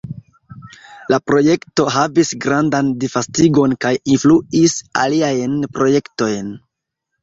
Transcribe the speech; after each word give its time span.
La 1.13 1.19
projekto 1.31 1.85
havis 1.97 2.33
grandan 2.47 2.91
disvastigon 3.05 3.79
kaj 3.87 3.95
influis 4.17 4.79
aliajn 5.07 5.59
projektojn. 5.81 6.55